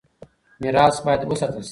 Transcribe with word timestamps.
ميراث 0.61 0.95
بايد 1.05 1.21
وساتل 1.31 1.63
شي. 1.65 1.69